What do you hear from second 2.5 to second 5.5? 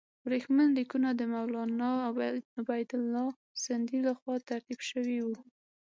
عبیدالله سندي له خوا ترتیب شوي وو.